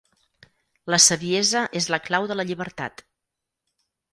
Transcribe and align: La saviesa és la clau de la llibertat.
La 0.93 0.99
saviesa 1.07 1.63
és 1.81 1.91
la 1.97 2.01
clau 2.09 2.27
de 2.33 2.39
la 2.41 2.47
llibertat. 2.53 3.05